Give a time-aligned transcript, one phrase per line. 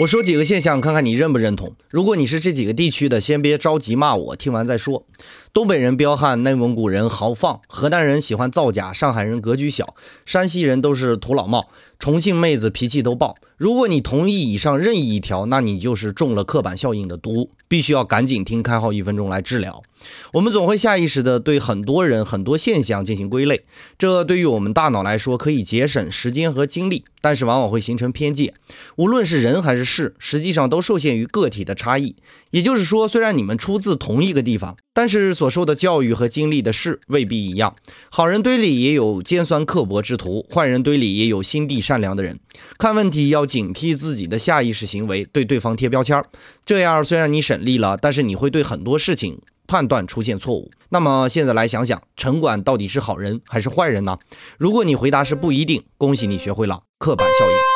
[0.00, 1.72] 我说几个现象，看看你认不认同。
[1.88, 5.06] 如果你是这几个地区的，先别着急骂我，听完再说。
[5.52, 9.94] 东北人彪悍，内蒙古人豪放，河南人喜欢造假，上海人格局小，
[10.26, 11.68] 山西人都是土老帽，
[12.04, 13.34] 重庆妹子脾气都爆。
[13.56, 19.82] 如果你同意以上任意一条，那你就是中了刻板效应的毒，必须要赶紧听开号一分钟来治疗。
[20.34, 23.64] 我们总会下意识的对很多人、很多现象进行归类，
[23.96, 28.52] 这对于我们大脑来说可以节省时间和精力，但是往往会形成偏见。
[28.96, 32.16] 无论是人还是事，实际上都受限于个体的差异。
[32.50, 37.74] 也就是说，虽然你们出自同一个地方，但是所受的教育和经历的事未必一样。
[38.10, 42.40] 好人堆里也有尖酸刻薄之徒，坏人堆里也有心地善善良的人。
[42.76, 46.24] 看问题要警惕自己的下意识行为，对对方贴标签儿。
[46.64, 50.72] 这样虽然你省力了，但是你会对很多事情判断出现错误。
[50.88, 54.18] 那么现在来想想，城管到底是好人还是坏人呢？
[54.58, 57.73] 如果你回答是不一定，恭喜你学会了刻板效应。